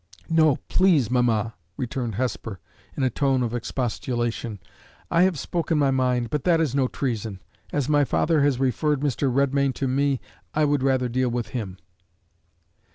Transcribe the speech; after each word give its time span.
"No, 0.31 0.55
please, 0.67 1.11
mamma!" 1.11 1.53
returned 1.77 2.15
Hesper, 2.15 2.59
in 2.97 3.03
a 3.03 3.11
tone 3.11 3.43
of 3.43 3.53
expostulation. 3.53 4.57
"I 5.11 5.21
have 5.21 5.37
spoken 5.37 5.77
my 5.77 5.91
mind, 5.91 6.31
but 6.31 6.43
that 6.45 6.59
is 6.59 6.73
no 6.73 6.87
treason. 6.87 7.39
As 7.71 7.87
my 7.87 8.03
father 8.03 8.41
has 8.41 8.59
referred 8.59 9.01
Mr. 9.01 9.31
Redmain 9.31 9.73
to 9.75 9.87
me, 9.87 10.19
I 10.55 10.65
would 10.65 10.81
rather 10.81 11.07
deal 11.07 11.29
with 11.29 11.49
him." 11.49 11.77